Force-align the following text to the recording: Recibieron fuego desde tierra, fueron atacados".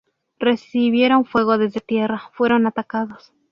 Recibieron 0.39 1.25
fuego 1.25 1.59
desde 1.59 1.79
tierra, 1.79 2.31
fueron 2.33 2.65
atacados". 2.65 3.31